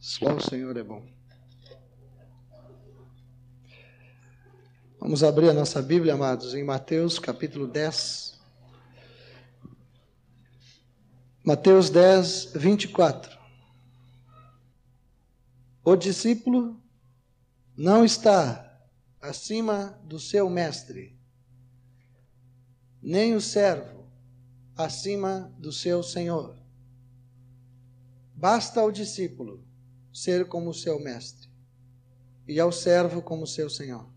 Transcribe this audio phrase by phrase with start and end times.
[0.00, 1.06] Só o Senhor é bom.
[4.98, 8.40] Vamos abrir a nossa Bíblia, amados, em Mateus capítulo 10.
[11.44, 13.38] Mateus 10, 24.
[15.84, 16.82] O discípulo
[17.76, 18.80] não está
[19.20, 21.14] acima do seu mestre,
[23.02, 24.10] nem o servo
[24.74, 26.56] acima do seu senhor.
[28.34, 29.68] Basta ao discípulo
[30.12, 31.48] ser como seu mestre,
[32.46, 34.08] e ao servo como seu senhor.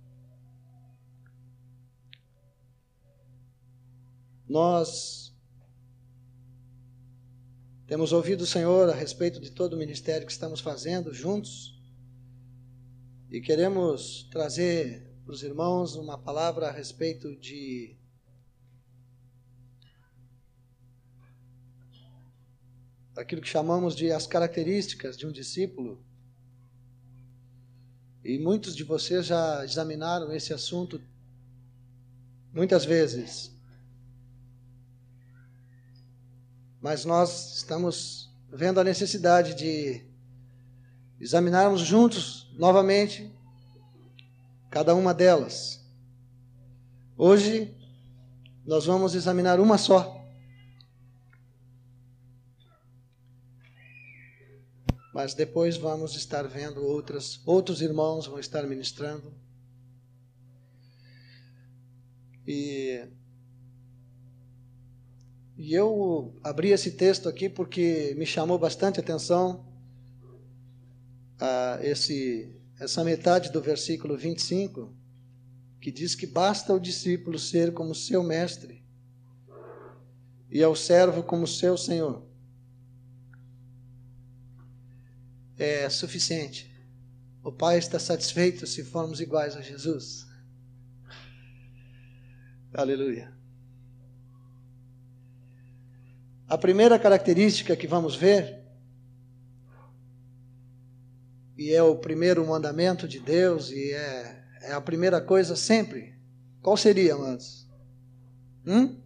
[4.48, 5.24] Nós
[7.88, 11.80] temos ouvido o Senhor a respeito de todo o ministério que estamos fazendo juntos
[13.30, 17.98] e queremos trazer para os irmãos uma palavra a respeito de
[23.16, 26.04] aquilo que chamamos de as características de um discípulo.
[28.24, 31.02] E muitos de vocês já examinaram esse assunto
[32.54, 33.52] muitas vezes.
[36.82, 40.06] Mas nós estamos vendo a necessidade de
[41.20, 43.34] examinarmos juntos novamente
[44.70, 45.82] cada uma delas.
[47.18, 47.76] Hoje
[48.66, 50.23] nós vamos examinar uma só.
[55.14, 59.34] Mas depois vamos estar vendo outras, outros irmãos vão estar ministrando.
[62.48, 63.08] E
[65.56, 69.66] e eu abri esse texto aqui porque me chamou bastante atenção
[71.40, 74.92] a esse, essa metade do versículo 25,
[75.80, 78.84] que diz que basta o discípulo ser como seu mestre
[80.50, 82.26] e ao servo como seu senhor.
[85.58, 86.74] É suficiente.
[87.44, 90.26] O Pai está satisfeito se formos iguais a Jesus.
[92.74, 93.32] Aleluia.
[96.48, 98.64] A primeira característica que vamos ver,
[101.58, 106.16] e é o primeiro mandamento de Deus, e é, é a primeira coisa sempre.
[106.62, 107.68] Qual seria, amados?
[108.66, 109.02] Hum?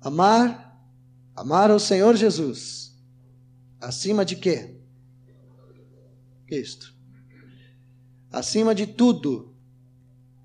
[0.00, 0.80] Amar,
[1.34, 2.85] amar ao Senhor Jesus,
[3.80, 4.76] acima de quê?
[6.48, 6.94] Isto.
[8.30, 9.54] Acima de tudo,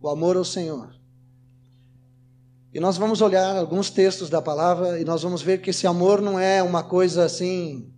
[0.02, 0.96] o amor ao Senhor.
[2.74, 6.22] E nós vamos olhar alguns textos da palavra e nós vamos ver que esse amor
[6.22, 7.94] não é uma coisa assim,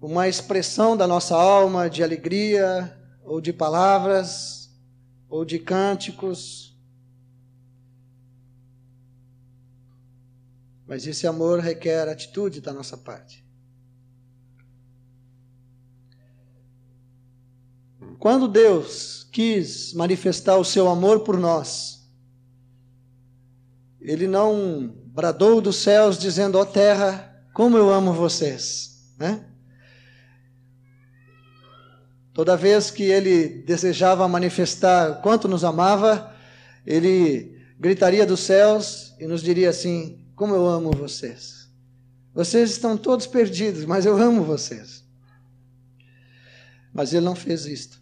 [0.00, 4.70] uma expressão da nossa alma de alegria, ou de palavras,
[5.28, 6.75] ou de cânticos.
[10.86, 13.44] Mas esse amor requer atitude da nossa parte.
[18.18, 22.08] Quando Deus quis manifestar o seu amor por nós.
[24.00, 29.12] Ele não bradou dos céus dizendo: Ó oh, terra, como eu amo vocês.
[29.18, 29.44] Né?
[32.32, 36.34] Toda vez que ele desejava manifestar quanto nos amava,
[36.86, 41.68] ele gritaria dos céus e nos diria assim: Como eu amo vocês.
[42.34, 45.02] Vocês estão todos perdidos, mas eu amo vocês.
[46.92, 48.00] Mas ele não fez isto.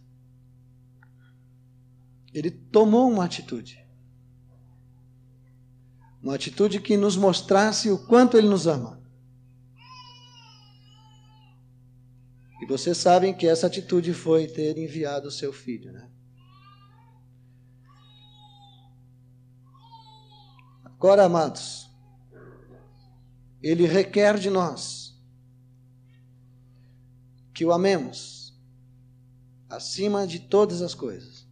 [2.34, 3.82] Ele tomou uma atitude.
[6.20, 9.00] Uma atitude que nos mostrasse o quanto ele nos ama.
[12.60, 16.10] E vocês sabem que essa atitude foi ter enviado o seu filho, né?
[20.84, 21.83] Agora, amados,
[23.64, 25.18] ele requer de nós
[27.54, 28.54] que o amemos
[29.70, 31.48] acima de todas as coisas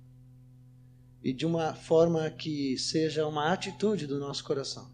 [1.22, 4.92] e de uma forma que seja uma atitude do nosso coração.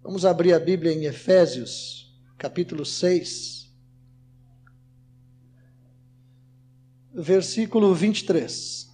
[0.00, 3.74] Vamos abrir a Bíblia em Efésios, capítulo 6,
[7.12, 8.89] versículo 23.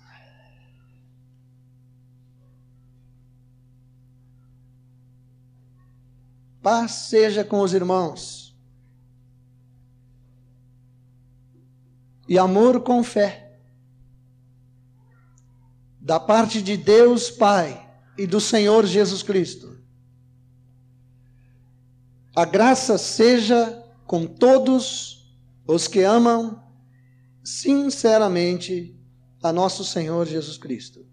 [6.66, 8.46] Paz seja com os irmãos.
[12.28, 13.60] e amor com fé.
[16.00, 19.78] Da parte de Deus Pai e do Senhor Jesus Cristo.
[22.34, 25.32] A graça seja com todos
[25.69, 26.60] os que amam
[27.44, 29.00] sinceramente
[29.40, 31.06] a nosso Senhor Jesus Cristo.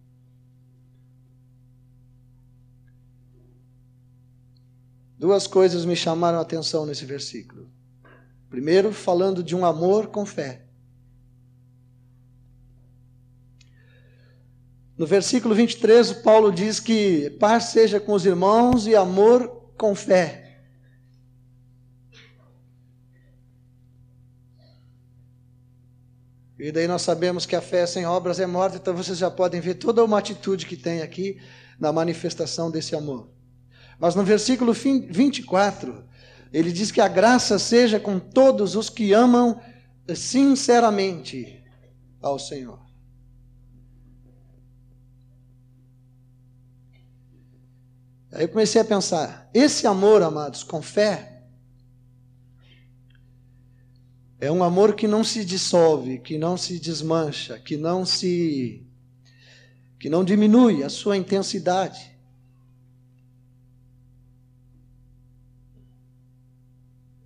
[5.23, 7.71] Duas coisas me chamaram a atenção nesse versículo.
[8.49, 10.65] Primeiro, falando de um amor com fé.
[14.97, 19.47] No versículo 23, Paulo diz que paz seja com os irmãos e amor
[19.77, 20.59] com fé.
[26.59, 29.61] E daí nós sabemos que a fé sem obras é morta, então vocês já podem
[29.61, 31.41] ver toda uma atitude que tem aqui
[31.79, 33.31] na manifestação desse amor.
[33.99, 36.03] Mas no versículo 24,
[36.51, 39.59] ele diz que a graça seja com todos os que amam
[40.13, 41.63] sinceramente
[42.21, 42.79] ao Senhor.
[48.31, 51.43] Aí eu comecei a pensar: esse amor, amados, com fé,
[54.39, 58.85] é um amor que não se dissolve, que não se desmancha, que não se.
[59.99, 62.12] que não diminui a sua intensidade.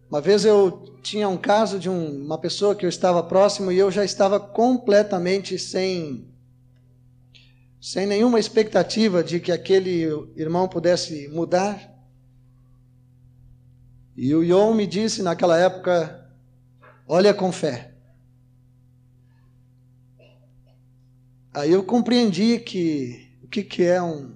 [0.10, 3.78] Uma vez eu tinha um caso de um, uma pessoa que eu estava próximo e
[3.78, 6.34] eu já estava completamente sem
[7.80, 10.04] sem nenhuma expectativa de que aquele
[10.36, 11.94] irmão pudesse mudar.
[14.16, 16.30] E o Yon me disse naquela época:
[17.08, 17.94] olha com fé.
[21.54, 24.36] Aí eu compreendi que o que, que é um,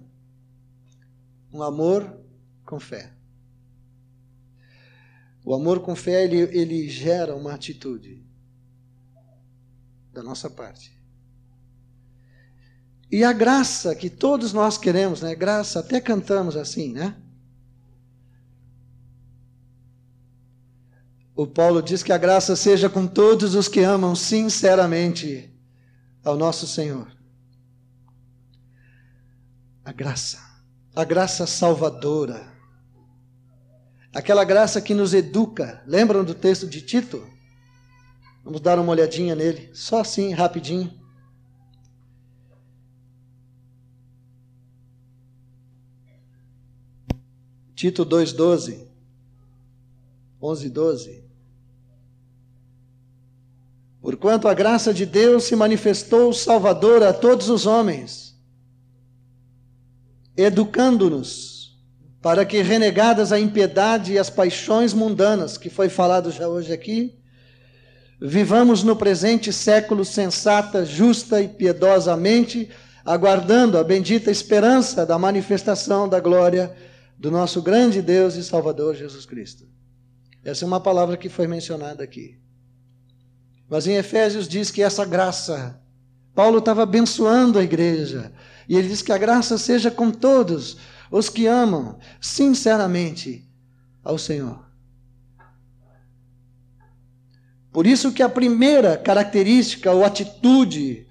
[1.54, 2.18] um amor
[2.66, 3.12] com fé.
[5.44, 8.24] O amor com fé ele, ele gera uma atitude
[10.14, 10.92] da nossa parte.
[13.12, 15.36] E a graça que todos nós queremos, né?
[15.36, 17.16] Graça, até cantamos assim, né?
[21.36, 25.52] O Paulo diz que a graça seja com todos os que amam sinceramente
[26.24, 27.12] ao nosso Senhor.
[29.84, 30.40] A graça,
[30.96, 32.51] a graça salvadora,
[34.14, 35.82] aquela graça que nos educa.
[35.88, 37.26] Lembram do texto de Tito?
[38.44, 40.92] Vamos dar uma olhadinha nele, só assim, rapidinho.
[47.76, 48.88] Tito 2,12.
[50.42, 51.24] 11, 12.
[54.02, 58.36] Porquanto a graça de Deus se manifestou salvadora a todos os homens,
[60.36, 61.61] educando-nos
[62.22, 67.18] para que, renegadas a impiedade e as paixões mundanas, que foi falado já hoje aqui,
[68.22, 72.70] vivamos no presente século sensata, justa e piedosamente,
[73.04, 76.76] aguardando a bendita esperança da manifestação da glória
[77.18, 79.68] do nosso grande Deus e Salvador Jesus Cristo.
[80.44, 82.38] Essa é uma palavra que foi mencionada aqui.
[83.68, 85.80] Mas em Efésios diz que essa graça,
[86.36, 88.32] Paulo estava abençoando a igreja,
[88.70, 90.78] e ele diz que a graça seja com todos
[91.12, 93.46] os que amam sinceramente
[94.04, 94.66] ao Senhor.
[97.72, 101.08] Por isso que a primeira característica ou atitude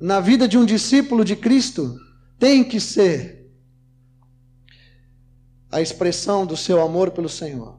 [0.00, 1.98] na vida de um discípulo de Cristo
[2.38, 3.50] tem que ser
[5.70, 7.78] a expressão do seu amor pelo Senhor.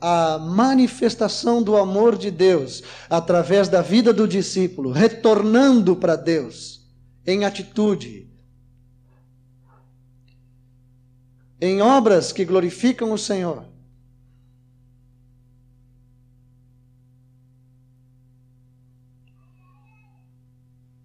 [0.00, 6.86] A manifestação do amor de Deus através da vida do discípulo, retornando para Deus
[7.26, 8.27] em atitude,
[11.60, 13.66] em obras que glorificam o Senhor.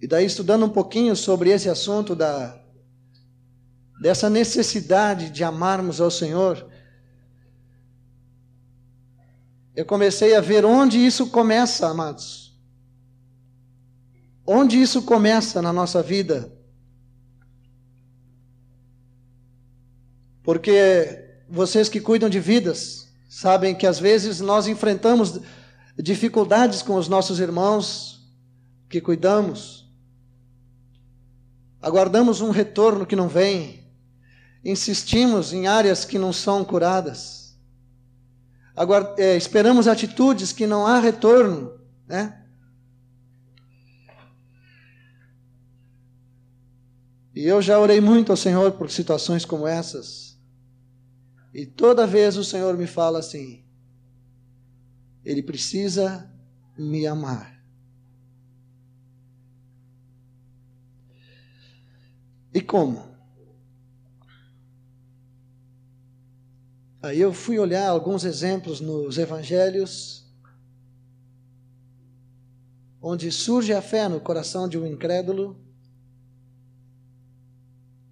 [0.02, 2.60] E daí, estudando um pouquinho sobre esse assunto da
[4.02, 6.70] dessa necessidade de amarmos ao Senhor,
[9.74, 12.54] eu comecei a ver onde isso começa, amados.
[14.46, 16.52] Onde isso começa na nossa vida.
[20.44, 25.40] Porque vocês que cuidam de vidas sabem que às vezes nós enfrentamos
[25.98, 28.28] dificuldades com os nossos irmãos
[28.90, 29.90] que cuidamos.
[31.82, 33.84] Aguardamos um retorno que não vem
[34.64, 37.58] insistimos em áreas que não são curadas.
[38.76, 42.40] Agora, é, esperamos atitudes que não há retorno, né?
[47.36, 50.33] E eu já orei muito ao Senhor por situações como essas.
[51.54, 53.64] E toda vez o Senhor me fala assim:
[55.24, 56.32] Ele precisa
[56.78, 57.64] me amar.
[62.52, 63.14] E como?
[67.02, 70.26] Aí eu fui olhar alguns exemplos nos evangelhos,
[73.02, 75.60] onde surge a fé no coração de um incrédulo,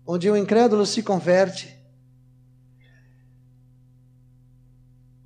[0.05, 1.81] onde o incrédulo se converte,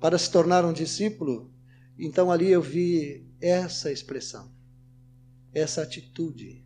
[0.06, 1.52] para se tornar um discípulo,
[1.98, 4.52] então ali eu vi essa expressão,
[5.52, 6.64] essa atitude.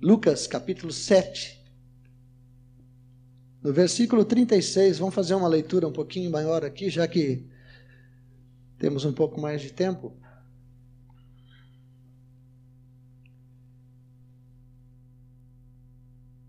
[0.00, 1.60] Lucas capítulo 7,
[3.60, 7.50] no versículo 36, vamos fazer uma leitura um pouquinho maior aqui, já que
[8.78, 10.16] temos um pouco mais de tempo.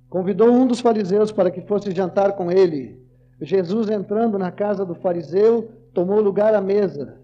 [0.07, 3.01] Convidou um dos fariseus para que fosse jantar com ele.
[3.41, 7.17] Jesus, entrando na casa do fariseu, tomou lugar à mesa.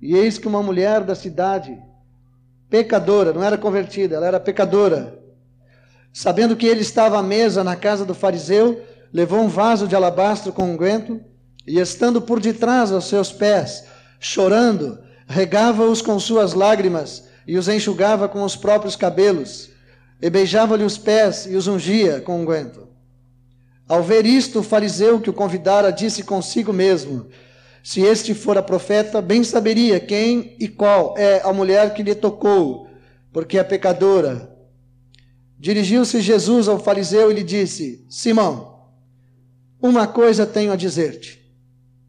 [0.00, 1.78] E eis que uma mulher da cidade,
[2.68, 5.18] pecadora, não era convertida, ela era pecadora,
[6.12, 8.80] sabendo que ele estava à mesa na casa do fariseu,
[9.12, 11.20] levou um vaso de alabastro com unguento
[11.66, 13.84] e, estando por detrás aos seus pés,
[14.18, 19.70] chorando, regava-os com suas lágrimas e os enxugava com os próprios cabelos,
[20.22, 22.89] e beijava-lhe os pés e os ungia com unguento.
[23.90, 27.26] Ao ver isto, o fariseu que o convidara disse consigo mesmo:
[27.82, 32.86] Se este fora profeta, bem saberia quem e qual é a mulher que lhe tocou,
[33.32, 34.56] porque é pecadora.
[35.58, 38.78] Dirigiu-se Jesus ao fariseu e lhe disse: Simão,
[39.82, 41.44] uma coisa tenho a dizer-te.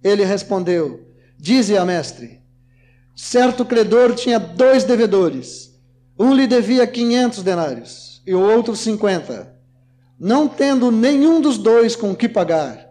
[0.03, 2.43] Ele respondeu: Dize a mestre.
[3.15, 5.81] Certo credor tinha dois devedores.
[6.19, 9.50] Um lhe devia quinhentos denários e o outro cinquenta.
[10.23, 12.87] Não tendo nenhum dos dois com que pagar,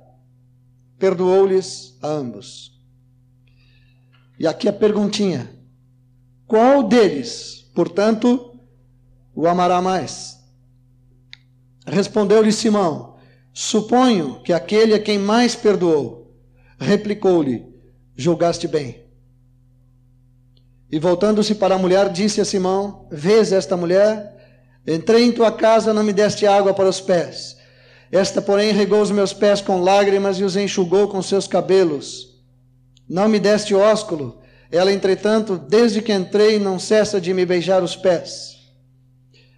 [0.98, 2.76] perdoou-lhes a ambos.
[4.36, 5.48] E aqui a perguntinha:
[6.44, 8.58] qual deles, portanto,
[9.32, 10.40] o amará mais?
[11.86, 13.16] Respondeu-lhe Simão:
[13.52, 16.34] Suponho que aquele a quem mais perdoou
[16.80, 17.64] replicou-lhe:
[18.16, 19.04] Julgaste bem.
[20.90, 24.39] E voltando-se para a mulher, disse a Simão: Vês esta mulher?
[24.86, 27.56] Entrei em tua casa, não me deste água para os pés.
[28.10, 32.40] Esta, porém, regou os meus pés com lágrimas e os enxugou com seus cabelos.
[33.08, 34.40] Não me deste ósculo.
[34.70, 38.58] Ela, entretanto, desde que entrei, não cessa de me beijar os pés.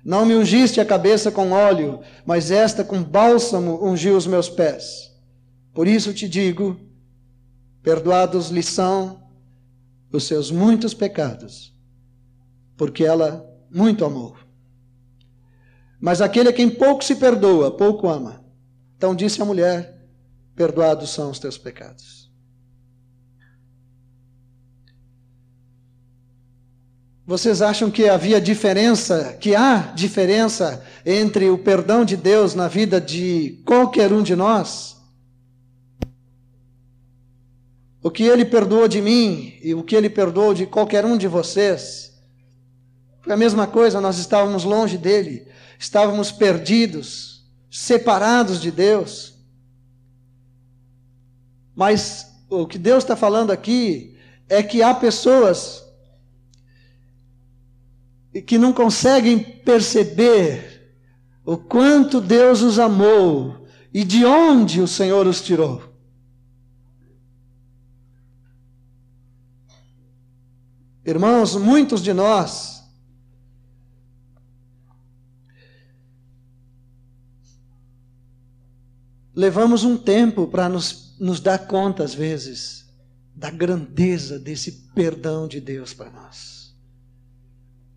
[0.05, 5.13] Não me ungiste a cabeça com óleo, mas esta com bálsamo ungiu os meus pés.
[5.73, 6.79] Por isso te digo:
[7.83, 9.23] perdoados lhe são
[10.13, 11.73] os seus muitos pecados,
[12.77, 14.37] porque ela muito amou.
[16.03, 18.45] Mas aquele a quem pouco se perdoa, pouco ama.
[18.97, 20.05] Então disse a mulher:
[20.57, 22.29] Perdoados são os teus pecados.
[27.25, 33.01] Vocês acham que havia diferença, que há diferença entre o perdão de Deus na vida
[33.01, 35.01] de qualquer um de nós?
[38.03, 41.29] O que ele perdoou de mim e o que ele perdoou de qualquer um de
[41.29, 42.12] vocês
[43.23, 45.47] foi a mesma coisa, nós estávamos longe dele,
[45.79, 49.35] estávamos perdidos, separados de Deus.
[51.75, 55.85] Mas o que Deus está falando aqui é que há pessoas
[58.45, 60.93] que não conseguem perceber
[61.45, 65.83] o quanto Deus os amou e de onde o Senhor os tirou.
[71.05, 72.82] Irmãos, muitos de nós
[79.35, 82.93] levamos um tempo para nos, nos dar conta, às vezes,
[83.35, 86.77] da grandeza desse perdão de Deus para nós.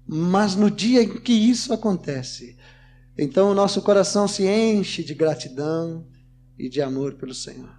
[0.08, 2.58] Mas no dia em que isso acontece,
[3.18, 6.08] então o nosso coração se enche de gratidão
[6.58, 7.76] e de amor pelo Senhor.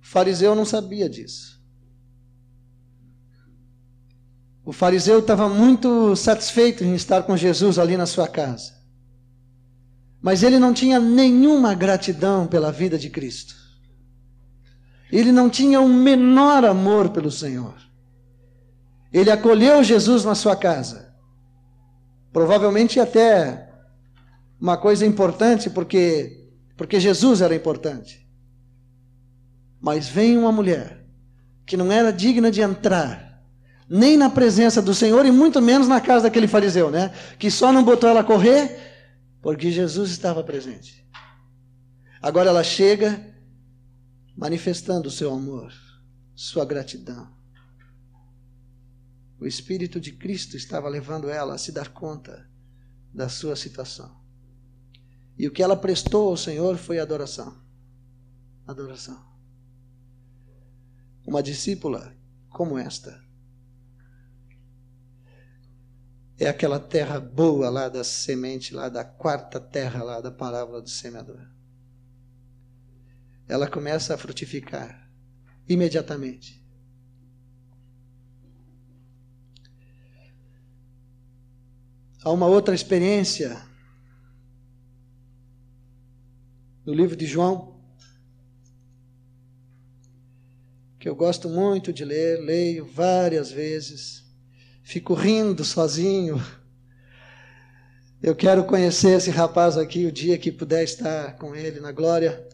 [0.00, 1.56] O fariseu não sabia disso.
[4.64, 8.75] O fariseu estava muito satisfeito em estar com Jesus ali na sua casa.
[10.26, 13.54] Mas ele não tinha nenhuma gratidão pela vida de Cristo.
[15.08, 17.76] Ele não tinha o um menor amor pelo Senhor.
[19.12, 21.14] Ele acolheu Jesus na sua casa.
[22.32, 23.70] Provavelmente até
[24.60, 28.28] uma coisa importante, porque, porque Jesus era importante.
[29.80, 31.06] Mas vem uma mulher
[31.64, 33.44] que não era digna de entrar,
[33.88, 37.12] nem na presença do Senhor e muito menos na casa daquele fariseu, né?
[37.38, 38.95] Que só não botou ela a correr
[39.40, 41.06] porque Jesus estava presente.
[42.20, 43.34] Agora ela chega
[44.36, 45.72] manifestando o seu amor,
[46.34, 47.34] sua gratidão.
[49.38, 52.50] O Espírito de Cristo estava levando ela a se dar conta
[53.12, 54.24] da sua situação.
[55.38, 57.62] E o que ela prestou ao Senhor foi adoração.
[58.66, 59.24] Adoração.
[61.26, 62.16] Uma discípula
[62.48, 63.25] como esta
[66.38, 70.90] é aquela terra boa lá da semente, lá da quarta terra lá da parábola do
[70.90, 71.40] semeador.
[73.48, 75.08] ela começa a frutificar
[75.68, 76.64] imediatamente.
[82.22, 83.64] Há uma outra experiência
[86.84, 87.80] no livro de João,
[90.98, 94.25] que eu gosto muito de ler, leio várias vezes,
[94.86, 96.40] fico rindo sozinho.
[98.22, 102.48] Eu quero conhecer esse rapaz aqui o dia que puder estar com ele na glória.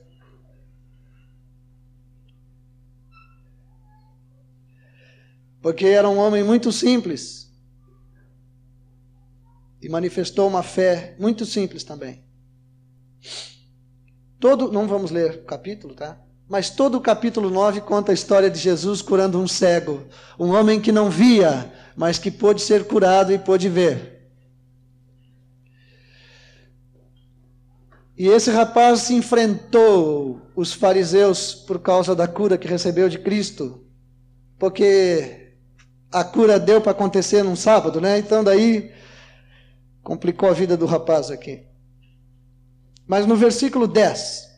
[5.61, 7.53] Porque era um homem muito simples
[9.81, 12.25] e manifestou uma fé muito simples também.
[14.41, 16.19] Todo, não vamos ler o capítulo, tá?
[16.49, 20.07] Mas todo o capítulo 9 conta a história de Jesus curando um cego,
[20.39, 24.13] um homem que não via, mas que pôde ser curado e pôde ver.
[28.17, 33.85] E esse rapaz se enfrentou os fariseus por causa da cura que recebeu de Cristo,
[34.59, 35.55] porque
[36.11, 38.19] a cura deu para acontecer num sábado, né?
[38.19, 38.93] Então daí
[40.03, 41.65] complicou a vida do rapaz aqui.
[43.07, 44.51] Mas no versículo 10,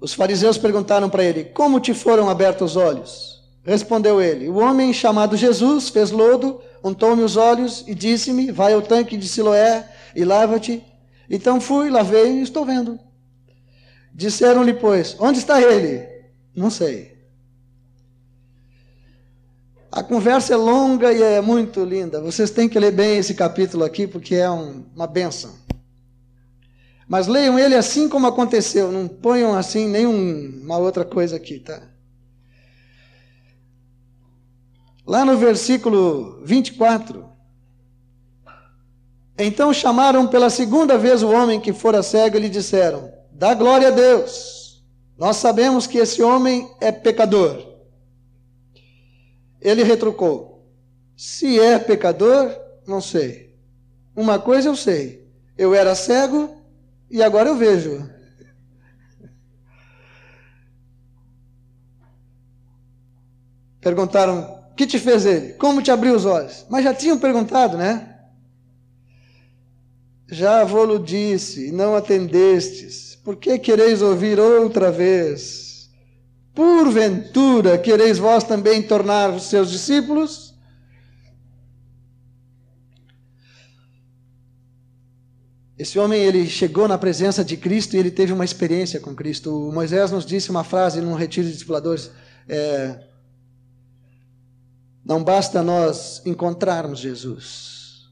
[0.00, 3.29] os fariseus perguntaram para ele: Como te foram abertos os olhos?
[3.62, 8.82] Respondeu ele: O homem chamado Jesus fez lodo, untou-me os olhos e disse-me: Vai ao
[8.82, 10.82] tanque de Siloé e lava-te.
[11.28, 12.98] Então fui, lavei e estou vendo.
[14.14, 16.08] Disseram-lhe, pois: Onde está ele?
[16.54, 17.20] Não sei.
[19.92, 22.20] A conversa é longa e é muito linda.
[22.20, 25.52] Vocês têm que ler bem esse capítulo aqui, porque é um, uma benção.
[27.08, 31.82] Mas leiam ele assim como aconteceu, não ponham assim nenhuma outra coisa aqui, tá?
[35.10, 37.28] Lá no versículo 24.
[39.36, 43.88] Então chamaram pela segunda vez o homem que fora cego e lhe disseram: Dá glória
[43.88, 44.84] a Deus.
[45.18, 47.60] Nós sabemos que esse homem é pecador.
[49.60, 50.64] Ele retrucou:
[51.16, 52.48] Se é pecador,
[52.86, 53.58] não sei.
[54.14, 56.56] Uma coisa eu sei: eu era cego
[57.10, 58.08] e agora eu vejo.
[63.80, 65.52] Perguntaram: que te fez ele?
[65.52, 66.64] Como te abriu os olhos?
[66.70, 68.16] Mas já tinham perguntado, né?
[70.26, 73.14] Já vou-lo disse, não atendestes.
[73.22, 75.90] Por que quereis ouvir outra vez?
[76.54, 80.54] Porventura, quereis vós também tornar os seus discípulos?
[85.78, 89.68] Esse homem, ele chegou na presença de Cristo e ele teve uma experiência com Cristo.
[89.68, 92.10] O Moisés nos disse uma frase num retiro de discipuladores,
[92.48, 93.09] é,
[95.10, 98.08] não basta nós encontrarmos Jesus,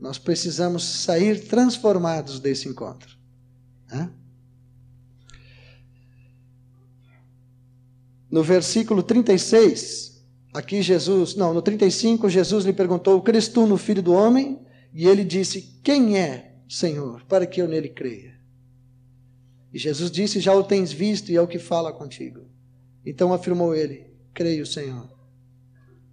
[0.00, 3.18] nós precisamos sair transformados desse encontro.
[8.30, 10.24] No versículo 36,
[10.54, 14.64] aqui Jesus, não, no 35, Jesus lhe perguntou: Crês tu no filho do homem?
[14.94, 18.38] E ele disse: Quem é, Senhor, para que eu nele creia?
[19.72, 22.46] E Jesus disse: Já o tens visto e é o que fala contigo.
[23.04, 25.17] Então afirmou ele: Creio, Senhor.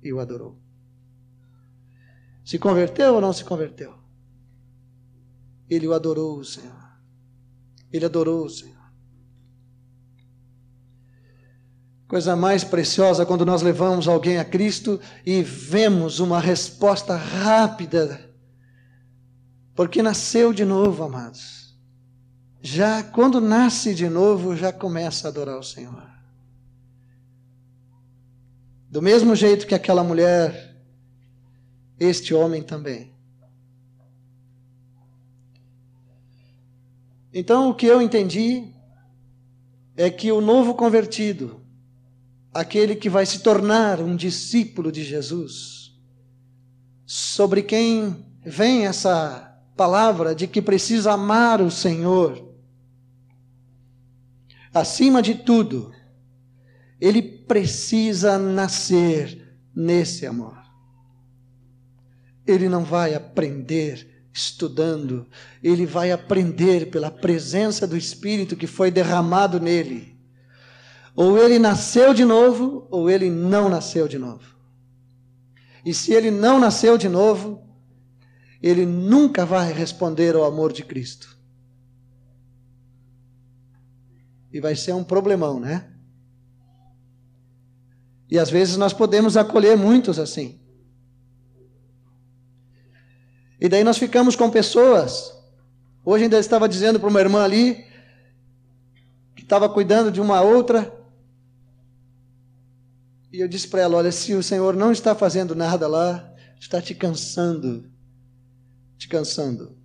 [0.06, 0.56] E o adorou.
[2.46, 3.98] Se converteu ou não se converteu?
[5.68, 6.96] Ele o adorou, Senhor.
[7.92, 8.76] Ele adorou o Senhor.
[12.08, 18.32] Coisa mais preciosa quando nós levamos alguém a Cristo e vemos uma resposta rápida,
[19.74, 21.76] porque nasceu de novo, amados.
[22.62, 26.15] Já quando nasce de novo, já começa a adorar o Senhor.
[28.96, 30.74] Do mesmo jeito que aquela mulher,
[32.00, 33.14] este homem também.
[37.34, 38.72] Então, o que eu entendi
[39.98, 41.60] é que o novo convertido,
[42.54, 45.94] aquele que vai se tornar um discípulo de Jesus,
[47.06, 52.50] sobre quem vem essa palavra de que precisa amar o Senhor.
[54.74, 55.92] Acima de tudo,
[57.00, 60.58] ele precisa nascer nesse amor.
[62.48, 65.28] Ele não vai aprender estudando,
[65.64, 70.20] ele vai aprender pela presença do Espírito que foi derramado nele.
[71.16, 74.56] Ou ele nasceu de novo, ou ele não nasceu de novo.
[75.86, 77.64] E se ele não nasceu de novo,
[78.62, 81.38] ele nunca vai responder ao amor de Cristo.
[84.52, 85.95] E vai ser um problemão, né?
[88.30, 90.60] E às vezes nós podemos acolher muitos assim.
[93.60, 95.34] E daí nós ficamos com pessoas.
[96.04, 97.86] Hoje ainda estava dizendo para uma irmã ali
[99.46, 100.92] estava cuidando de uma outra.
[103.32, 106.82] E eu disse para ela: Olha, se o Senhor não está fazendo nada lá, está
[106.82, 107.90] te cansando.
[108.98, 109.78] Te cansando.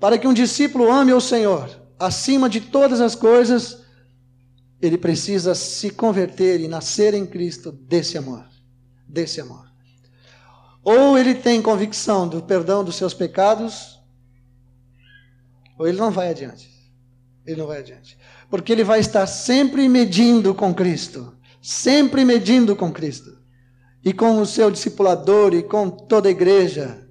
[0.00, 3.82] Para que um discípulo ame o Senhor acima de todas as coisas,
[4.80, 8.44] ele precisa se converter e nascer em Cristo desse amor.
[9.08, 9.66] Desse amor.
[10.82, 14.00] Ou ele tem convicção do perdão dos seus pecados,
[15.78, 16.70] ou ele não vai adiante.
[17.46, 18.18] Ele não vai adiante.
[18.50, 21.34] Porque ele vai estar sempre medindo com Cristo.
[21.60, 23.36] Sempre medindo com Cristo.
[24.04, 27.08] E com o seu discipulador e com toda a igreja.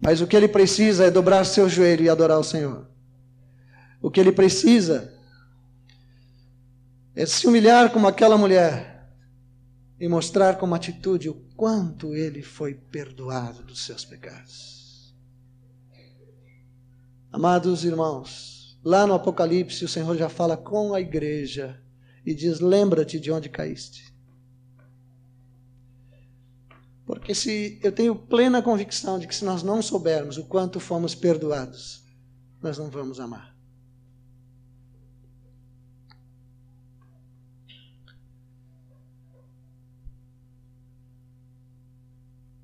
[0.00, 2.88] Mas o que ele precisa é dobrar seu joelho e adorar o Senhor.
[4.00, 5.13] O que ele precisa
[7.14, 9.08] é se humilhar como aquela mulher
[10.00, 15.14] e mostrar com uma atitude o quanto ele foi perdoado dos seus pecados.
[17.30, 21.80] Amados irmãos, lá no Apocalipse o Senhor já fala com a igreja
[22.26, 24.12] e diz: Lembra-te de onde caíste.
[27.06, 31.14] Porque se eu tenho plena convicção de que se nós não soubermos o quanto fomos
[31.14, 32.02] perdoados,
[32.62, 33.53] nós não vamos amar.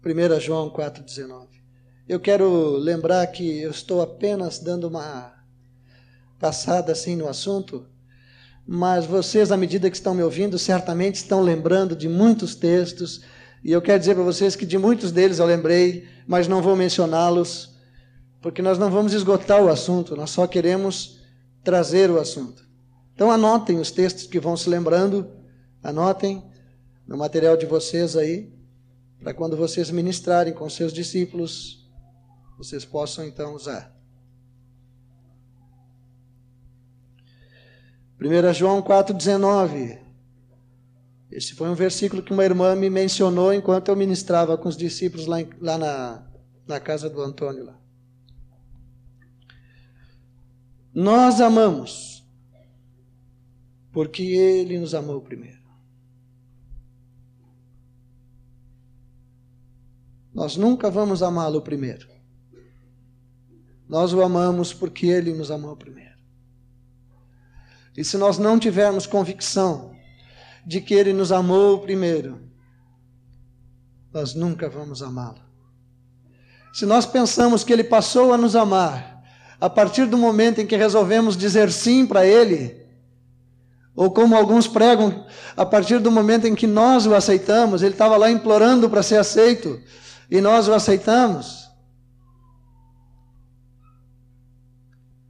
[0.02, 1.46] 1 João 4,19.
[2.08, 5.34] Eu quero lembrar que eu estou apenas dando uma
[6.38, 7.86] passada assim no assunto,
[8.66, 13.20] mas vocês, à medida que estão me ouvindo, certamente estão lembrando de muitos textos,
[13.62, 16.74] e eu quero dizer para vocês que de muitos deles eu lembrei, mas não vou
[16.74, 17.76] mencioná-los,
[18.40, 21.20] porque nós não vamos esgotar o assunto, nós só queremos
[21.62, 22.64] trazer o assunto.
[23.14, 25.30] Então anotem os textos que vão se lembrando,
[25.82, 26.42] anotem
[27.06, 28.59] no material de vocês aí
[29.20, 31.87] para quando vocês ministrarem com seus discípulos,
[32.56, 33.94] vocês possam então usar.
[38.20, 39.98] 1 João 4,19.
[41.30, 45.26] Esse foi um versículo que uma irmã me mencionou enquanto eu ministrava com os discípulos
[45.26, 46.26] lá, em, lá na,
[46.66, 47.64] na casa do Antônio.
[47.64, 47.78] Lá.
[50.92, 52.26] Nós amamos,
[53.92, 55.59] porque Ele nos amou primeiro.
[60.32, 62.08] Nós nunca vamos amá-lo primeiro.
[63.88, 66.10] Nós o amamos porque ele nos amou primeiro.
[67.96, 69.92] E se nós não tivermos convicção
[70.64, 72.40] de que ele nos amou primeiro,
[74.12, 75.40] nós nunca vamos amá-lo.
[76.72, 79.20] Se nós pensamos que ele passou a nos amar
[79.60, 82.80] a partir do momento em que resolvemos dizer sim para ele,
[83.94, 88.16] ou como alguns pregam, a partir do momento em que nós o aceitamos, ele estava
[88.16, 89.80] lá implorando para ser aceito,
[90.30, 91.68] e nós o aceitamos?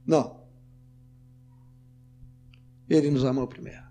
[0.05, 0.41] Não.
[2.89, 3.81] Ele nos amou primeiro.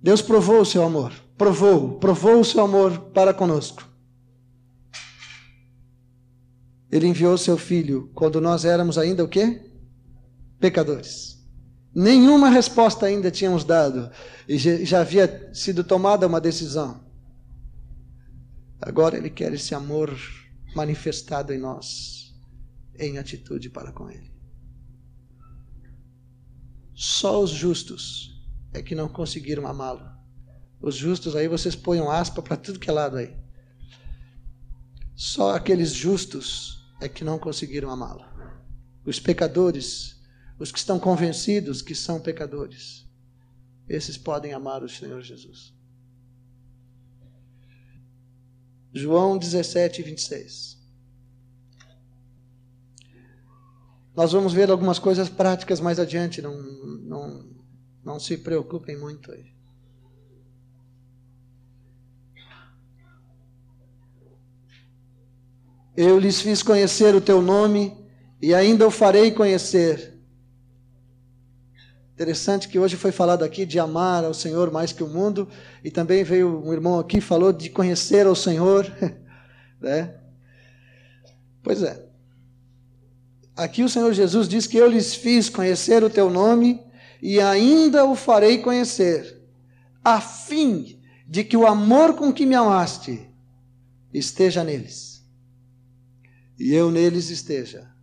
[0.00, 3.88] Deus provou o seu amor, provou, provou o seu amor para conosco.
[6.90, 9.68] Ele enviou seu filho quando nós éramos ainda o quê?
[10.60, 11.44] Pecadores.
[11.92, 14.10] Nenhuma resposta ainda tínhamos dado
[14.48, 17.03] e já havia sido tomada uma decisão.
[18.86, 20.14] Agora Ele quer esse amor
[20.76, 22.34] manifestado em nós,
[22.98, 24.30] em atitude para com Ele.
[26.94, 30.06] Só os justos é que não conseguiram amá-lo.
[30.82, 33.34] Os justos aí vocês ponham aspa para tudo que é lado aí.
[35.16, 38.26] Só aqueles justos é que não conseguiram amá-lo.
[39.06, 40.22] Os pecadores,
[40.58, 43.08] os que estão convencidos que são pecadores,
[43.88, 45.73] esses podem amar o Senhor Jesus.
[48.94, 50.78] João 17, 26.
[54.14, 57.44] Nós vamos ver algumas coisas práticas mais adiante, não, não,
[58.04, 59.52] não se preocupem muito aí.
[65.96, 67.96] Eu lhes fiz conhecer o teu nome
[68.40, 70.13] e ainda o farei conhecer
[72.14, 75.48] Interessante que hoje foi falado aqui de amar ao Senhor mais que o mundo,
[75.82, 78.86] e também veio um irmão aqui falou de conhecer ao Senhor,
[79.80, 80.14] né?
[81.60, 82.06] Pois é.
[83.56, 86.80] Aqui o Senhor Jesus diz que eu lhes fiz conhecer o teu nome
[87.20, 89.42] e ainda o farei conhecer,
[90.04, 93.28] a fim de que o amor com que me amaste
[94.12, 95.14] esteja neles
[96.58, 97.93] e eu neles esteja.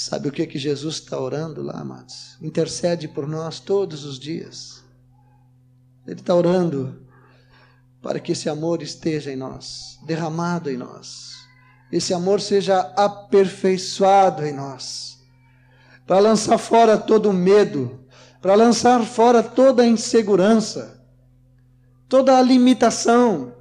[0.00, 2.38] Sabe o que, que Jesus está orando lá, amados?
[2.40, 4.84] Intercede por nós todos os dias.
[6.06, 7.02] Ele está orando
[8.00, 11.36] para que esse amor esteja em nós, derramado em nós.
[11.90, 15.18] esse amor seja aperfeiçoado em nós,
[16.06, 17.98] para lançar fora todo o medo,
[18.40, 21.04] para lançar fora toda a insegurança,
[22.08, 23.52] toda a limitação,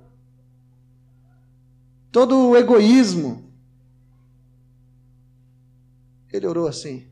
[2.12, 3.47] todo o egoísmo.
[6.38, 7.10] Ele orou assim,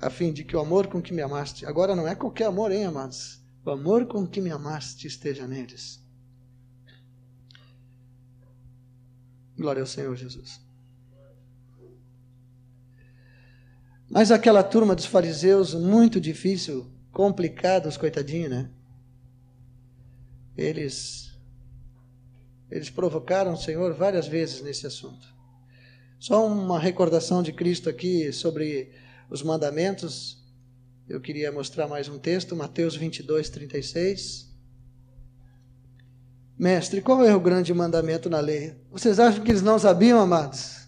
[0.00, 2.70] a fim de que o amor com que me amaste, agora não é qualquer amor,
[2.70, 3.42] hein, amados?
[3.64, 6.00] O amor com que me amaste esteja neles.
[9.56, 10.60] Glória ao Senhor Jesus.
[14.08, 18.70] Mas aquela turma dos fariseus, muito difícil, complicados, coitadinho, né?
[20.56, 21.36] Eles,
[22.70, 25.41] eles provocaram o Senhor várias vezes nesse assunto.
[26.22, 28.92] Só uma recordação de Cristo aqui sobre
[29.28, 30.40] os mandamentos.
[31.08, 34.48] Eu queria mostrar mais um texto, Mateus 22, 36.
[36.56, 38.72] Mestre, qual é o grande mandamento na lei?
[38.88, 40.86] Vocês acham que eles não sabiam, amados?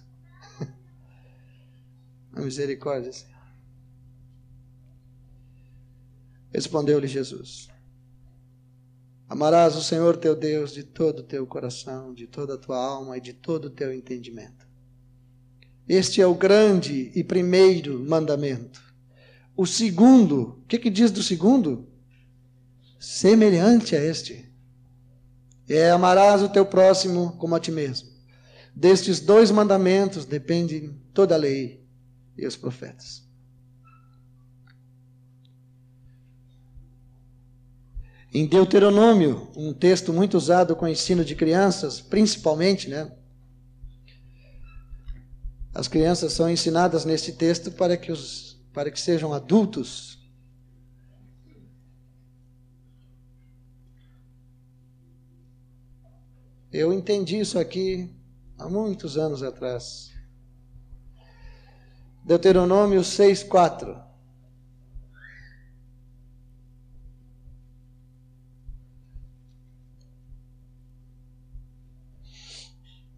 [2.33, 3.35] A misericórdia, Senhor.
[6.53, 7.69] Respondeu-lhe Jesus:
[9.29, 13.19] Amarás o Senhor teu Deus de todo o teu coração, de toda a tua alma
[13.19, 14.73] e de todo o teu entendimento.
[15.89, 18.83] Este é o grande e primeiro mandamento.
[19.57, 21.87] O segundo, o que, que diz do segundo?
[22.99, 24.51] Semelhante a este.
[25.69, 28.09] É amarás o teu próximo como a ti mesmo.
[28.75, 31.85] Destes dois mandamentos depende toda a lei
[32.37, 33.23] e os profetas.
[38.33, 43.13] Em Deuteronômio, um texto muito usado com ensino de crianças, principalmente, né?
[45.75, 50.25] As crianças são ensinadas nesse texto para que, os, para que sejam adultos.
[56.73, 58.09] Eu entendi isso aqui
[58.57, 60.13] há muitos anos atrás.
[62.25, 64.03] Deuteronômio 6,4.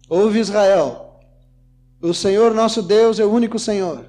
[0.09, 1.06] Ouve Israel,
[2.01, 4.05] o Senhor nosso Deus é o único Senhor.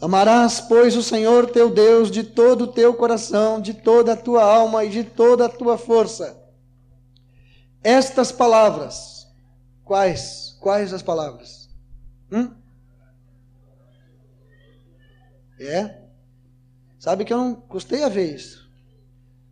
[0.00, 4.42] Amarás, pois, o Senhor teu Deus de todo o teu coração, de toda a tua
[4.42, 6.42] alma e de toda a tua força.
[7.82, 9.28] Estas palavras,
[9.84, 10.56] quais?
[10.60, 11.68] Quais as palavras?
[12.32, 12.54] Hum?
[15.58, 16.00] É?
[16.98, 18.70] Sabe que eu não custei a ver isso.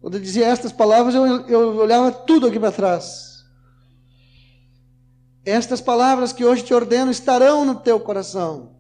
[0.01, 3.28] Quando eu dizia estas palavras, eu, eu olhava tudo aqui para trás.
[5.49, 8.77] Estas palavras que hoje te ordeno estarão no teu coração.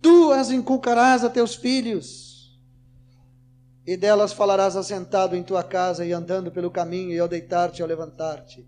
[0.00, 2.56] Tu as inculcarás a teus filhos,
[3.84, 7.82] e delas falarás assentado em tua casa e andando pelo caminho, e ao deitar-te e
[7.82, 8.64] ao levantar-te.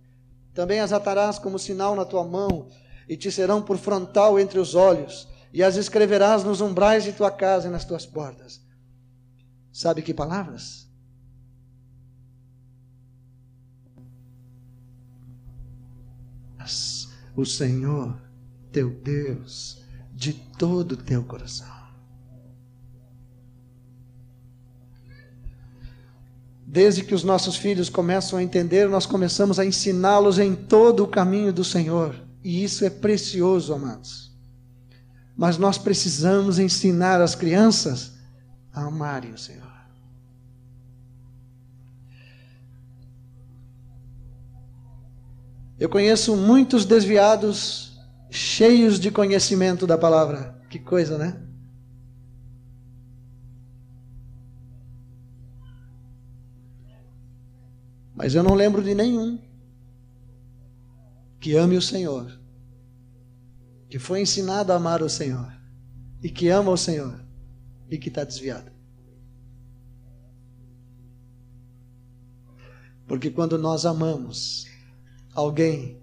[0.52, 2.66] Também as atarás como sinal na tua mão,
[3.08, 7.30] e te serão por frontal entre os olhos e as escreverás nos umbrais de tua
[7.30, 8.60] casa e nas tuas portas.
[9.72, 10.88] Sabe que palavras?
[16.58, 17.01] Mas
[17.42, 18.16] o Senhor,
[18.70, 21.82] teu Deus, de todo o teu coração.
[26.66, 31.08] Desde que os nossos filhos começam a entender, nós começamos a ensiná-los em todo o
[31.08, 32.16] caminho do Senhor.
[32.42, 34.32] E isso é precioso, amados.
[35.36, 38.12] Mas nós precisamos ensinar as crianças
[38.72, 39.71] a amarem o Senhor.
[45.82, 47.98] Eu conheço muitos desviados
[48.30, 50.56] cheios de conhecimento da palavra.
[50.70, 51.44] Que coisa, né?
[58.14, 59.42] Mas eu não lembro de nenhum
[61.40, 62.40] que ame o Senhor
[63.88, 65.52] que foi ensinado a amar o Senhor
[66.22, 67.20] e que ama o Senhor
[67.90, 68.70] e que está desviado.
[73.04, 74.70] Porque quando nós amamos
[75.34, 76.00] alguém,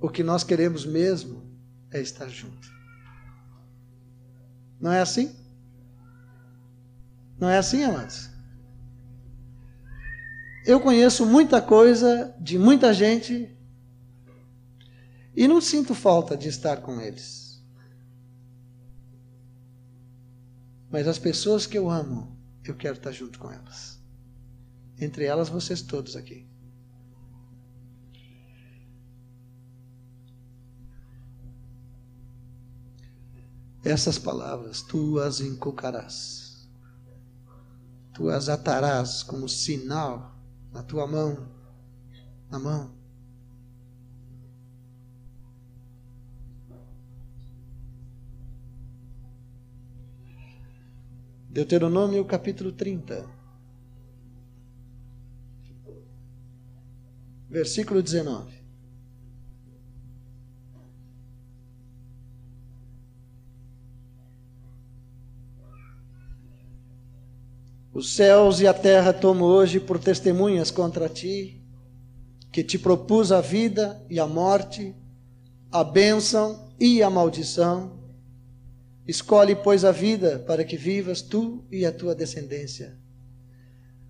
[0.00, 1.42] o que nós queremos mesmo
[1.90, 2.68] é estar junto.
[4.80, 5.34] Não é assim?
[7.38, 8.30] Não é assim, amados?
[10.64, 13.56] Eu conheço muita coisa de muita gente
[15.34, 17.64] e não sinto falta de estar com eles.
[20.90, 24.00] Mas as pessoas que eu amo, eu quero estar junto com elas.
[24.98, 26.48] Entre elas, vocês todos aqui.
[33.88, 36.68] essas palavras, tu as encocarás,
[38.12, 40.36] tu as atarás como sinal
[40.72, 41.48] na tua mão,
[42.50, 42.98] na mão.
[51.48, 53.26] Deuteronômio capítulo 30,
[57.48, 58.57] versículo 19.
[67.98, 71.60] Os céus e a terra tomo hoje por testemunhas contra ti,
[72.52, 74.94] que te propus a vida e a morte,
[75.68, 77.98] a bênção e a maldição.
[79.04, 82.96] Escolhe, pois, a vida para que vivas tu e a tua descendência.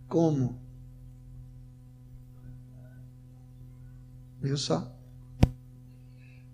[0.07, 0.61] Como?
[4.43, 4.95] Viu só?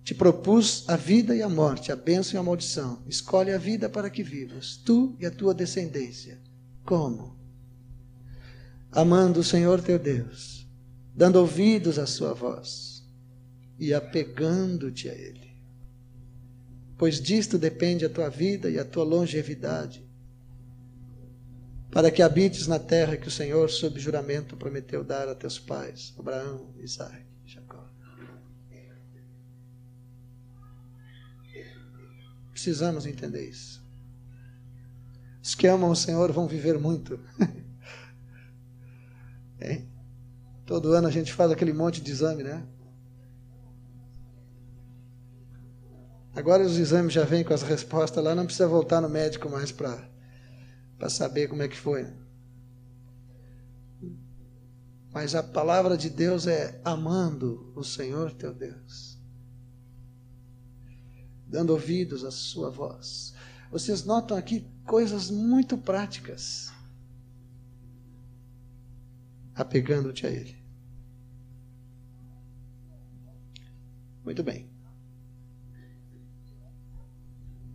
[0.04, 3.02] Te propus a vida e a morte, a bênção e a maldição.
[3.08, 6.43] Escolhe a vida para que vivas, tu e a tua descendência.
[6.84, 7.34] Como?
[8.92, 10.68] Amando o Senhor teu Deus,
[11.14, 13.04] dando ouvidos à sua voz
[13.78, 15.54] e apegando-te a Ele.
[16.96, 20.08] Pois disto depende a tua vida e a tua longevidade,
[21.90, 26.14] para que habites na terra que o Senhor, sob juramento, prometeu dar a teus pais,
[26.18, 27.88] Abraão, Isaac e Jacó.
[32.50, 33.83] Precisamos entender isso.
[35.44, 37.20] Os que amam o Senhor vão viver muito.
[40.64, 42.66] Todo ano a gente faz aquele monte de exame, né?
[46.34, 49.70] Agora os exames já vêm com as respostas lá, não precisa voltar no médico mais
[49.70, 50.08] para
[51.10, 52.10] saber como é que foi.
[55.12, 59.18] Mas a palavra de Deus é amando o Senhor teu Deus,
[61.46, 63.34] dando ouvidos à sua voz.
[63.70, 66.72] Vocês notam aqui coisas muito práticas.
[69.54, 70.56] Apegando-te a Ele.
[74.24, 74.68] Muito bem.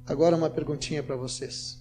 [0.06, 1.80] Agora uma perguntinha para vocês.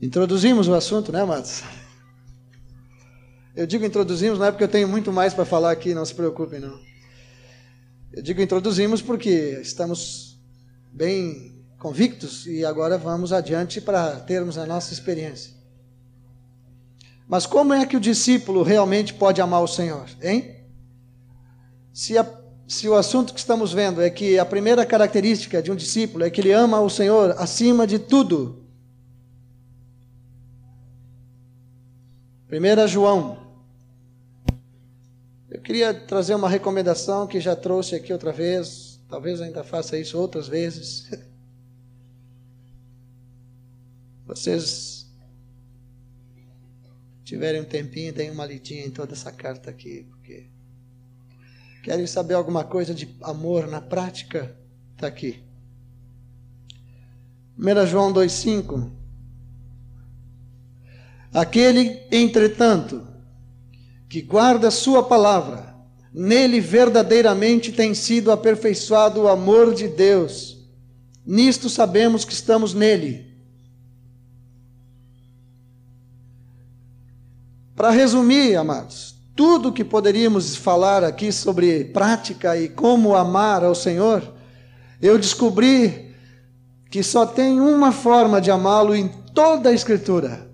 [0.00, 1.62] Introduzimos o assunto, né, Matos?
[3.54, 6.14] Eu digo introduzimos, não é porque eu tenho muito mais para falar aqui, não se
[6.14, 6.80] preocupem, não.
[8.12, 10.23] Eu digo introduzimos porque estamos
[10.94, 15.52] bem convictos e agora vamos adiante para termos a nossa experiência.
[17.26, 20.64] Mas como é que o discípulo realmente pode amar o Senhor, hein?
[21.92, 22.26] Se, a,
[22.68, 26.30] se o assunto que estamos vendo é que a primeira característica de um discípulo é
[26.30, 28.64] que ele ama o Senhor acima de tudo.
[32.50, 33.44] 1 João
[35.50, 40.18] eu queria trazer uma recomendação que já trouxe aqui outra vez, talvez ainda faça isso
[40.18, 41.10] outras vezes.
[44.26, 45.10] Vocês
[47.24, 50.48] tiverem um tempinho, deem uma lidinha em toda essa carta aqui, porque
[51.82, 54.56] querem saber alguma coisa de amor na prática?
[54.94, 55.42] Está aqui.
[57.58, 59.04] 1 João 2,5
[61.34, 63.04] Aquele, entretanto,
[64.08, 65.73] que guarda Sua palavra,
[66.14, 70.56] nele verdadeiramente tem sido aperfeiçoado o amor de Deus.
[71.26, 73.34] Nisto sabemos que estamos nele.
[77.74, 84.32] Para resumir, amados, tudo que poderíamos falar aqui sobre prática e como amar ao Senhor,
[85.02, 86.14] eu descobri
[86.88, 90.48] que só tem uma forma de amá-lo em toda a Escritura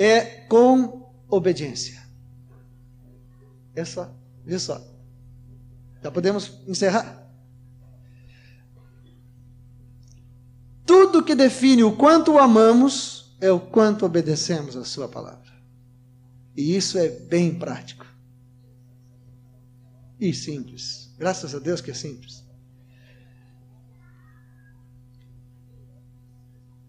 [0.00, 1.99] é com obediência.
[3.74, 4.84] É só, vê só.
[6.02, 7.20] Já podemos encerrar?
[10.86, 15.50] Tudo que define o quanto o amamos é o quanto obedecemos a Sua palavra.
[16.56, 18.06] E isso é bem prático.
[20.18, 21.14] E simples.
[21.16, 22.44] Graças a Deus que é simples.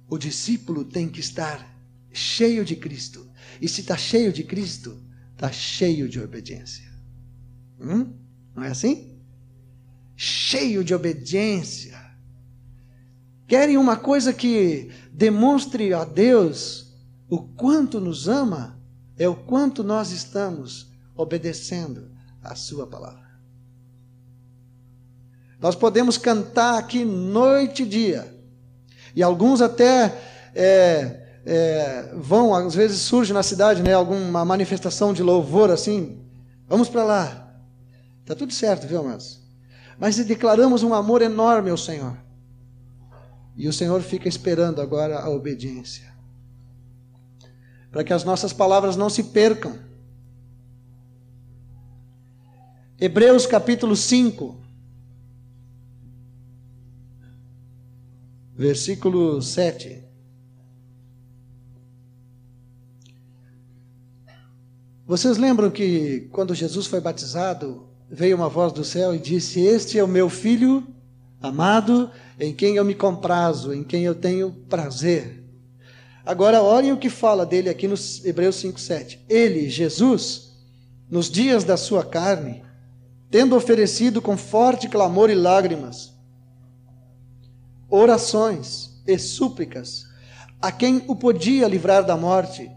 [0.10, 1.66] O discípulo tem que estar
[2.12, 3.30] cheio de Cristo.
[3.62, 5.02] E se está cheio de Cristo,
[5.42, 6.88] está cheio de obediência.
[7.80, 8.14] Hum?
[8.56, 9.20] Não é assim?
[10.16, 12.00] Cheio de obediência.
[13.48, 16.94] Querem uma coisa que demonstre a Deus
[17.28, 18.80] o quanto nos ama?
[19.18, 22.12] É o quanto nós estamos obedecendo
[22.44, 23.32] a Sua palavra.
[25.60, 28.36] Nós podemos cantar aqui noite e dia,
[29.16, 35.24] e alguns até é, é, vão, às vezes surge na cidade, né, alguma manifestação de
[35.24, 36.20] louvor assim,
[36.68, 37.54] vamos para lá.
[38.26, 39.42] Tá tudo certo, viu, amados?
[39.98, 42.18] Mas declaramos um amor enorme ao Senhor.
[43.56, 46.12] E o Senhor fica esperando agora a obediência.
[47.92, 49.78] Para que as nossas palavras não se percam.
[53.00, 54.62] Hebreus capítulo 5.
[58.62, 60.04] versículo 7.
[65.12, 70.00] Vocês lembram que quando Jesus foi batizado, veio uma voz do céu e disse: Este
[70.00, 70.88] é o meu filho
[71.42, 72.10] amado,
[72.40, 75.44] em quem eu me comprazo, em quem eu tenho prazer.
[76.26, 79.20] Agora, olhem o que fala dele aqui no Hebreus 5,7.
[79.28, 80.54] Ele, Jesus,
[81.10, 82.64] nos dias da sua carne,
[83.30, 86.14] tendo oferecido com forte clamor e lágrimas,
[87.90, 90.06] orações e súplicas,
[90.62, 92.72] a quem o podia livrar da morte,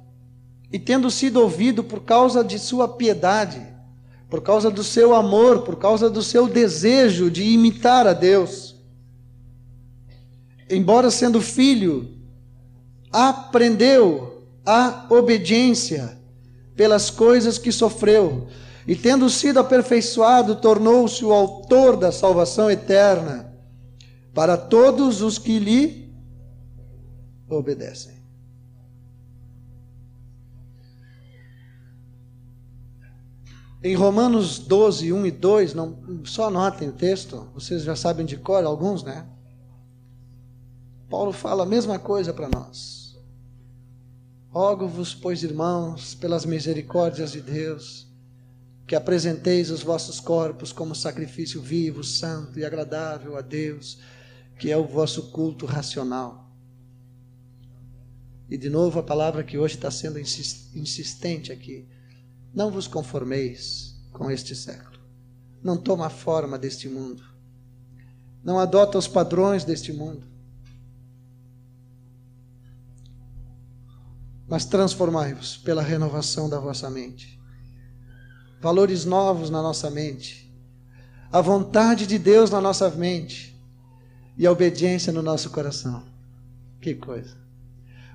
[0.74, 3.64] e tendo sido ouvido por causa de sua piedade,
[4.28, 8.74] por causa do seu amor, por causa do seu desejo de imitar a Deus,
[10.68, 12.18] embora sendo filho,
[13.12, 16.18] aprendeu a obediência
[16.74, 18.48] pelas coisas que sofreu,
[18.84, 23.48] e tendo sido aperfeiçoado, tornou-se o autor da salvação eterna
[24.34, 26.12] para todos os que lhe
[27.48, 28.13] obedecem.
[33.86, 38.38] Em Romanos 12, 1 e 2, não, só anotem o texto, vocês já sabem de
[38.38, 39.28] cor alguns, né?
[41.10, 43.14] Paulo fala a mesma coisa para nós.
[44.48, 48.08] Rogo-vos, pois, irmãos, pelas misericórdias de Deus,
[48.86, 53.98] que apresenteis os vossos corpos como sacrifício vivo, santo e agradável a Deus,
[54.58, 56.50] que é o vosso culto racional.
[58.48, 61.86] E de novo a palavra que hoje está sendo insistente aqui.
[62.54, 65.00] Não vos conformeis com este século.
[65.62, 67.24] Não toma a forma deste mundo.
[68.44, 70.24] Não adota os padrões deste mundo.
[74.46, 77.40] Mas transformai-vos pela renovação da vossa mente.
[78.60, 80.54] Valores novos na nossa mente.
[81.32, 83.58] A vontade de Deus na nossa mente.
[84.38, 86.04] E a obediência no nosso coração.
[86.80, 87.36] Que coisa.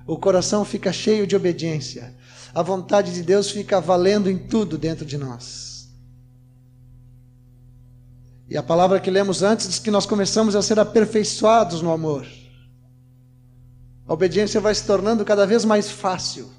[0.06, 2.14] O coração fica cheio de obediência
[2.54, 5.88] a vontade de Deus fica valendo em tudo dentro de nós.
[8.48, 12.26] E a palavra que lemos antes diz que nós começamos a ser aperfeiçoados no amor.
[14.06, 16.50] A obediência vai se tornando cada vez mais fácil.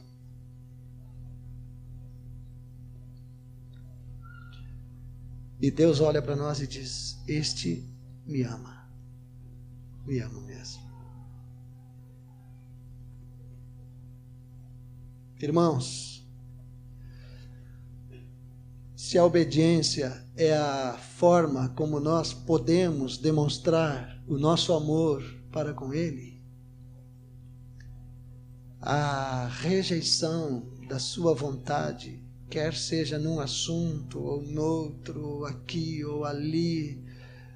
[5.61, 7.85] E Deus olha para nós e diz: Este
[8.25, 8.87] me ama.
[10.07, 10.90] Me ama mesmo.
[15.43, 16.23] Irmãos,
[18.95, 25.91] se a obediência é a forma como nós podemos demonstrar o nosso amor para com
[25.91, 26.39] Ele,
[28.79, 37.03] a rejeição da Sua vontade, quer seja num assunto ou noutro, ou aqui ou ali,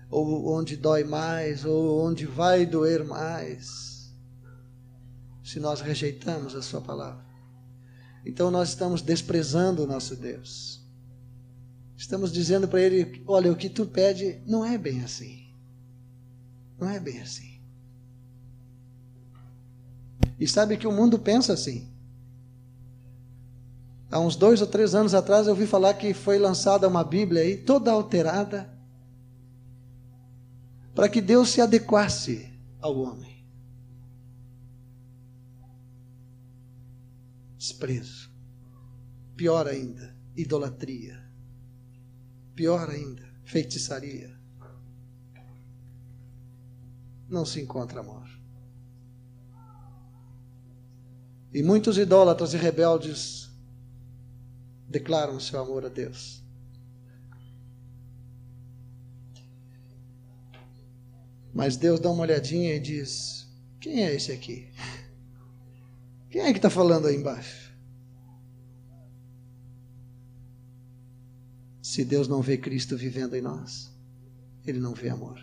[0.10, 4.12] ou onde dói mais, ou onde vai doer mais,
[5.44, 7.25] se nós rejeitamos a Sua palavra
[8.26, 10.84] então nós estamos desprezando o nosso Deus.
[11.96, 15.46] Estamos dizendo para ele: olha, o que tu pede não é bem assim.
[16.80, 17.62] Não é bem assim.
[20.40, 21.88] E sabe que o mundo pensa assim.
[24.12, 27.42] Há uns dois ou três anos atrás eu ouvi falar que foi lançada uma Bíblia
[27.42, 28.70] aí, toda alterada,
[30.94, 32.50] para que Deus se adequasse
[32.82, 33.35] ao homem.
[37.66, 38.30] Desprezo.
[39.36, 41.20] Pior ainda, idolatria.
[42.54, 44.40] Pior ainda, feitiçaria.
[47.28, 48.30] Não se encontra amor.
[51.52, 53.50] E muitos idólatras e rebeldes
[54.88, 56.44] declaram seu amor a Deus.
[61.54, 63.48] Mas Deus dá uma olhadinha e diz:
[63.80, 64.70] Quem é esse aqui?
[66.36, 67.74] Quem é que está falando aí embaixo?
[71.82, 73.90] Se Deus não vê Cristo vivendo em nós,
[74.68, 75.40] Ele não vê amor.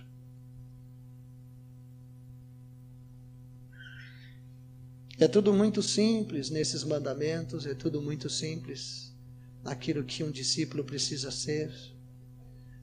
[5.18, 9.16] É tudo muito simples nesses mandamentos, é tudo muito simples
[9.64, 11.70] naquilo que um discípulo precisa ser.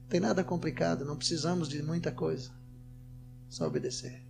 [0.00, 2.50] Não tem nada complicado, não precisamos de muita coisa,
[3.48, 4.29] só obedecer.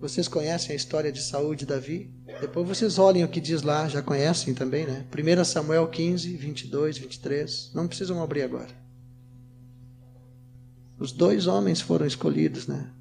[0.00, 2.08] Vocês conhecem a história de Saúl e de Davi?
[2.40, 5.04] Depois vocês olhem o que diz lá, já conhecem também, né?
[5.12, 7.72] 1 Samuel 15, 22, 23.
[7.74, 8.70] Não precisam abrir agora.
[11.00, 12.92] Os dois homens foram escolhidos, né?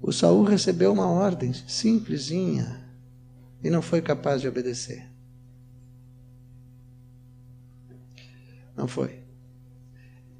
[0.00, 2.84] O Saul recebeu uma ordem simplesinha
[3.62, 5.10] e não foi capaz de obedecer.
[8.76, 9.20] Não foi.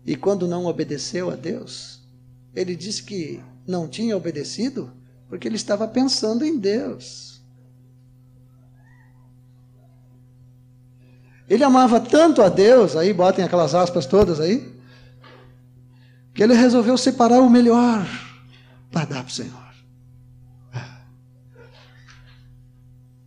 [0.04, 2.06] E quando não obedeceu a Deus,
[2.54, 4.92] ele disse que não tinha obedecido
[5.28, 7.42] porque ele estava pensando em Deus.
[11.48, 14.74] Ele amava tanto a Deus, aí botem aquelas aspas todas aí,
[16.32, 18.06] que ele resolveu separar o melhor
[18.90, 19.64] para dar para o Senhor.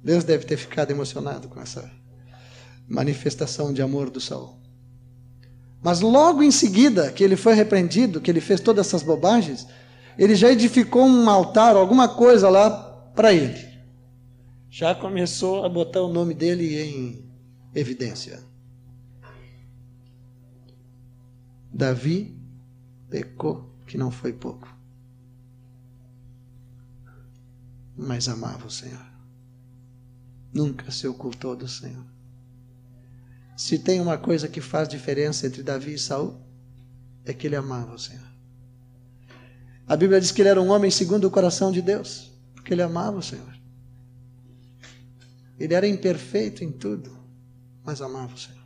[0.04, 1.92] Deus deve ter ficado emocionado com essa
[2.88, 4.58] manifestação de amor do Saul.
[5.84, 9.68] Mas logo em seguida que ele foi repreendido, que ele fez todas essas bobagens,
[10.18, 12.70] ele já edificou um altar, alguma coisa lá
[13.16, 13.68] para ele.
[14.70, 17.32] Já começou a botar o nome dele em
[17.74, 18.44] evidência.
[21.72, 22.36] Davi
[23.10, 24.68] pecou, que não foi pouco,
[27.96, 29.06] mas amava o Senhor.
[30.52, 32.06] Nunca se ocultou do Senhor.
[33.56, 36.40] Se tem uma coisa que faz diferença entre Davi e Saul,
[37.26, 38.27] é que ele amava o Senhor.
[39.88, 42.82] A Bíblia diz que ele era um homem segundo o coração de Deus, porque ele
[42.82, 43.58] amava o Senhor.
[45.58, 47.18] Ele era imperfeito em tudo,
[47.86, 48.58] mas amava o Senhor.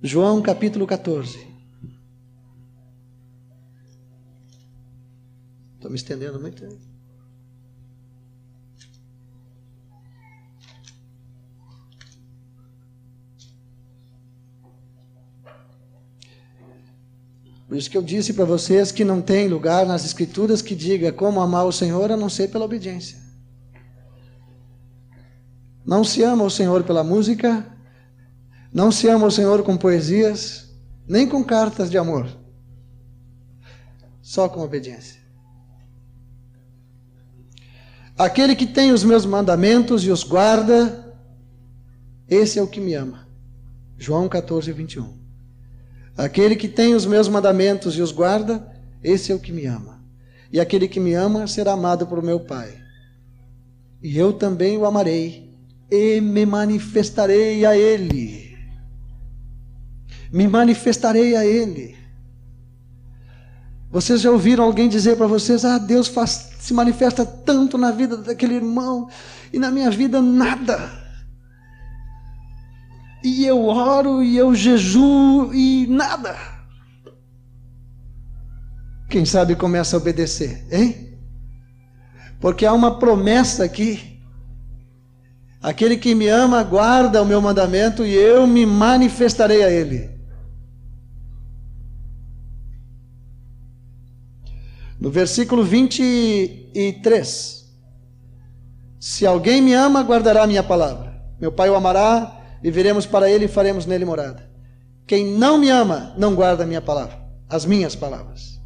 [0.00, 1.46] João capítulo 14.
[5.74, 6.91] Estou me estendendo muito.
[17.72, 21.10] Por isso que eu disse para vocês que não tem lugar nas Escrituras que diga
[21.10, 23.16] como amar o Senhor a não ser pela obediência.
[25.82, 27.66] Não se ama o Senhor pela música,
[28.70, 30.70] não se ama o Senhor com poesias,
[31.08, 32.28] nem com cartas de amor.
[34.20, 35.22] Só com obediência.
[38.18, 41.16] Aquele que tem os meus mandamentos e os guarda,
[42.28, 43.26] esse é o que me ama.
[43.96, 45.21] João 14, 21.
[46.16, 48.66] Aquele que tem os meus mandamentos e os guarda,
[49.02, 50.00] esse é o que me ama.
[50.52, 52.74] E aquele que me ama será amado por meu Pai.
[54.02, 55.50] E eu também o amarei
[55.90, 58.56] e me manifestarei a ele.
[60.30, 61.96] Me manifestarei a ele.
[63.90, 68.16] Vocês já ouviram alguém dizer para vocês: "Ah, Deus faz, se manifesta tanto na vida
[68.16, 69.08] daquele irmão
[69.52, 71.01] e na minha vida nada"
[73.22, 76.36] e eu oro e eu jejuo e nada.
[79.08, 81.18] Quem sabe começa a obedecer, hein?
[82.40, 84.20] Porque há uma promessa aqui.
[85.62, 90.10] Aquele que me ama guarda o meu mandamento e eu me manifestarei a ele.
[94.98, 97.62] No versículo 23.
[98.98, 101.20] Se alguém me ama, guardará a minha palavra.
[101.40, 104.48] Meu Pai o amará viremos para ele e faremos nele morada.
[105.06, 108.60] Quem não me ama, não guarda a minha palavra, as minhas palavras.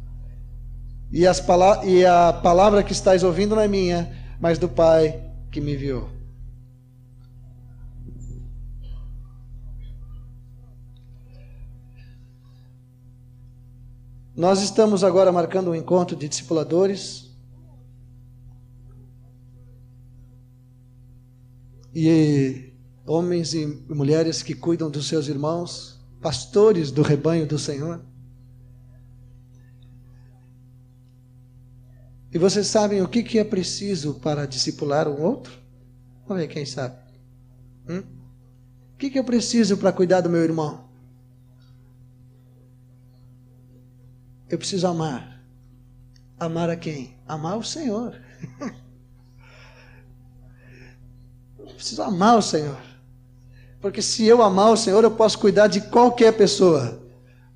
[1.11, 5.59] E, pala e a palavra que estáis ouvindo não é minha, mas do Pai que
[5.59, 6.09] me enviou.
[14.35, 17.35] Nós estamos agora marcando um encontro de discipuladores.
[21.95, 22.66] E
[23.07, 28.03] homens e mulheres que cuidam dos seus irmãos, pastores do rebanho do Senhor.
[32.33, 35.57] E vocês sabem o que, que é preciso para discipular um outro?
[36.27, 36.97] Vamos ver quem sabe.
[37.87, 38.03] Hum?
[38.93, 40.89] O que, que eu preciso para cuidar do meu irmão?
[44.49, 45.41] Eu preciso amar.
[46.37, 47.17] Amar a quem?
[47.25, 48.19] Amar o Senhor.
[51.57, 52.86] eu preciso amar o Senhor.
[53.79, 57.01] Porque se eu amar o Senhor, eu posso cuidar de qualquer pessoa.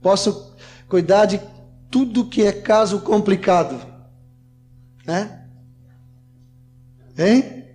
[0.01, 0.55] Posso
[0.87, 1.41] cuidar de
[1.89, 3.79] tudo que é caso complicado.
[5.05, 5.47] Né?
[7.17, 7.65] Hein?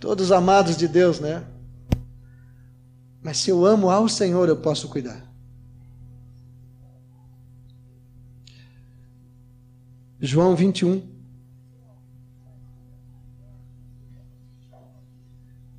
[0.00, 1.46] Todos amados de Deus, né?
[3.22, 5.24] Mas se eu amo ao Senhor, eu posso cuidar.
[10.20, 11.13] João 21.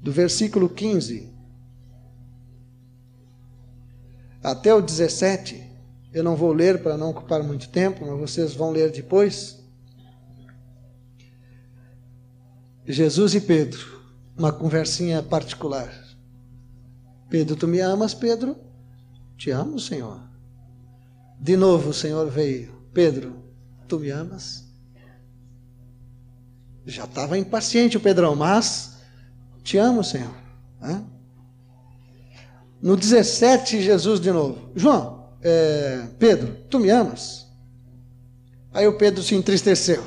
[0.05, 1.33] Do versículo 15
[4.43, 5.59] até o 17.
[6.13, 9.59] Eu não vou ler para não ocupar muito tempo, mas vocês vão ler depois.
[12.85, 13.99] Jesus e Pedro,
[14.37, 15.91] uma conversinha particular.
[17.27, 18.55] Pedro, tu me amas, Pedro?
[19.35, 20.21] Te amo, Senhor.
[21.41, 22.79] De novo o Senhor veio.
[22.93, 23.43] Pedro,
[23.87, 24.71] tu me amas?
[26.85, 28.94] Já estava impaciente o Pedrão, mas
[29.65, 30.31] Te amo, Senhor.
[32.79, 37.47] No 17, Jesus de novo: João, é, Pedro, tu me amas?
[38.71, 40.03] Aí o Pedro se entristeceu,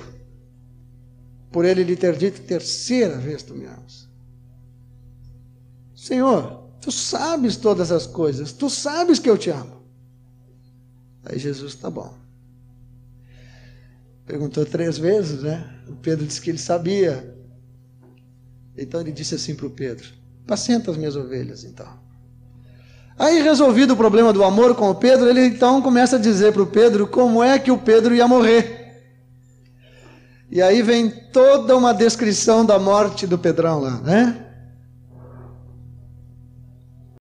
[1.50, 4.08] por ele lhe ter dito terceira vez: Tu me amas.
[5.92, 9.82] Senhor, tu sabes todas as coisas, tu sabes que eu te amo.
[11.24, 12.14] Aí Jesus, tá bom.
[14.24, 15.82] Perguntou três vezes, né?
[15.88, 17.36] O Pedro disse que ele sabia.
[18.78, 20.08] Então ele disse assim para o Pedro:
[20.46, 21.86] Pacienta as minhas ovelhas, então.
[23.18, 26.62] Aí, resolvido o problema do amor com o Pedro, ele então começa a dizer para
[26.62, 28.78] o Pedro como é que o Pedro ia morrer.
[30.50, 34.47] E aí vem toda uma descrição da morte do Pedrão lá, né?